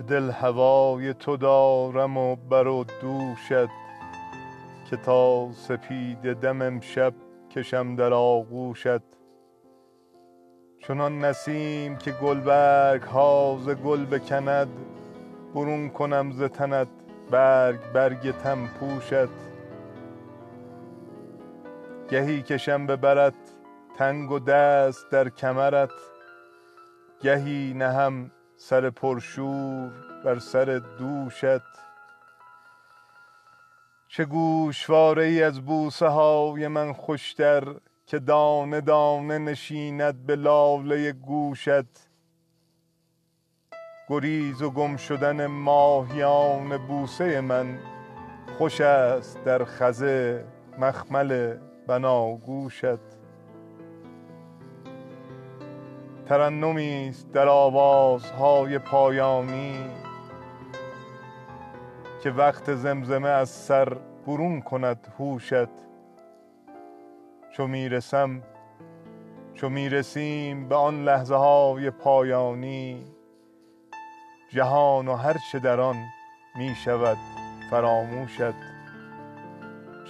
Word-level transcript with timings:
دل 0.00 0.30
هوای 0.30 1.14
تو 1.14 1.36
دارم 1.36 2.16
و 2.16 2.36
بر 2.36 2.66
و 2.66 2.84
دوشت 2.84 3.70
که 4.90 4.96
تا 4.96 5.52
سپیده 5.52 6.34
دم 6.34 6.62
امشب 6.62 7.14
کشم 7.50 7.96
در 7.96 8.12
آغوشت. 8.12 9.02
چنان 10.78 11.18
نسیم 11.24 11.96
که 11.96 12.12
گلبرگ 12.12 13.02
ها 13.02 13.58
ز 13.60 13.68
گل 13.68 14.04
بکند 14.04 14.68
برون 15.54 15.88
کنم 15.88 16.32
ز 16.32 16.42
تنت 16.42 16.88
برگ 17.30 17.92
برگ 17.92 18.30
تمپوشت 18.30 19.28
گهی 22.10 22.42
کشم 22.42 22.86
به 22.86 22.96
برت 22.96 23.34
تنگ 23.98 24.30
و 24.30 24.38
دست 24.38 25.10
در 25.10 25.28
کمرت. 25.28 25.90
گهی 27.22 27.74
نهم 27.74 28.30
سر 28.60 28.90
پرشور 28.90 29.90
بر 30.24 30.38
سر 30.38 30.82
دوشت. 30.98 31.62
چه 34.08 34.24
گوشواره 34.24 35.24
ای 35.24 35.42
از 35.42 35.60
بوسه 35.60 36.06
های 36.06 36.68
من 36.68 36.92
خوشتر 36.92 37.74
که 38.06 38.18
دانه 38.18 38.80
دانه 38.80 39.38
نشیند 39.38 40.26
به 40.26 40.36
لاله 40.36 41.12
گوشت. 41.12 42.08
گریز 44.08 44.62
و 44.62 44.70
گم 44.70 44.96
شدن 44.96 45.46
ماهیان 45.46 46.86
بوسه 46.86 47.40
من 47.40 47.78
خوش 48.58 48.80
است 48.80 49.44
در 49.44 49.64
خزه 49.64 50.44
مخمل 50.78 51.56
بناگوشت. 51.86 53.17
ترنمی 56.28 57.08
است 57.08 57.32
در 57.32 57.48
آوازهای 57.48 58.78
پایانی 58.78 59.90
که 62.22 62.30
وقت 62.30 62.74
زمزمه 62.74 63.28
از 63.28 63.48
سر 63.48 63.96
برون 64.26 64.60
کند 64.60 65.14
هوشت. 65.18 65.68
چو 67.52 67.66
می 67.66 67.88
رسم 67.88 68.42
چو 69.54 69.68
می 69.68 69.88
رسیم 69.88 70.68
به 70.68 70.74
آن 70.74 71.04
لحظه 71.04 71.34
های 71.34 71.90
پایانی 71.90 73.04
جهان 74.48 75.08
و 75.08 75.14
هر 75.14 75.36
چه 75.52 75.58
در 75.58 75.80
آن 75.80 75.96
می 76.56 76.74
شود 76.84 77.18
فراموشت. 77.70 78.54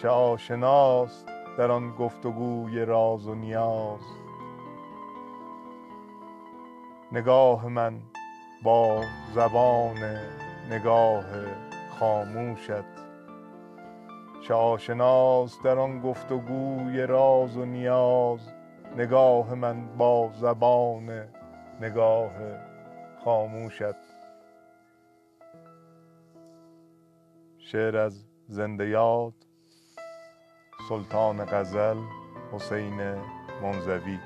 چه 0.02 0.08
آشناست 0.08 1.26
در 1.58 1.70
آن 1.70 1.90
گفت 1.90 2.26
و 2.26 2.30
گوی 2.30 2.84
راز 2.84 3.26
و 3.26 3.34
نیاز. 3.34 4.27
نگاه 7.12 7.68
من 7.68 8.00
با 8.62 9.02
زبان 9.34 10.18
نگاه 10.70 11.24
خاموشت. 11.98 12.98
چه 14.42 14.54
آشناست 14.54 15.64
در 15.64 15.78
آن 15.78 16.00
گفت 16.00 16.32
و 16.32 16.38
گوی 16.38 17.06
راز 17.06 17.56
و 17.56 17.64
نیاز 17.64 18.52
نگاه 18.96 19.54
من 19.54 19.96
با 19.96 20.30
زبان 20.34 21.28
نگاه 21.80 22.32
خاموشت. 23.24 23.98
شعر 27.58 27.96
از 27.96 28.24
زنده 28.46 28.88
یاد 28.88 29.34
سلطان 30.88 31.44
غزل 31.44 31.98
حسین 32.52 33.14
منزوی. 33.62 34.18